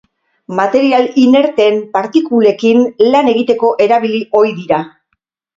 Material 0.59 1.05
inerteen 1.25 1.77
partikulekin 1.97 2.83
lan 3.13 3.31
egiteko 3.35 3.73
erabili 3.87 4.23
ohi 4.41 4.57
dira. 4.65 4.85